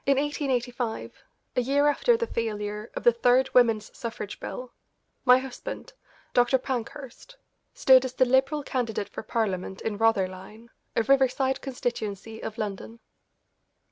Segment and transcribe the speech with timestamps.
[0.07, 1.23] CHAPTER II In 1885,
[1.57, 4.73] a year after the failure of the third women's suffrage bill,
[5.25, 5.93] my husband,
[6.33, 6.57] Dr.
[6.57, 7.37] Pankhurst,
[7.75, 12.99] stood as the Liberal candidate for Parliament in Rotherline, a riverside constituency of London.